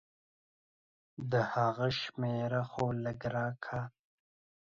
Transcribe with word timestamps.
د 1.31 1.33
هغه 1.53 1.87
شميره 1.99 2.61
خو 2.71 2.85
لګه 3.03 3.29
راکه. 3.37 3.81